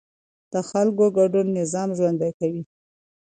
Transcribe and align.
د 0.53 0.55
خلکو 0.69 1.05
ګډون 1.17 1.47
نظام 1.59 1.89
ژوندی 1.97 2.31
کوي 2.39 2.63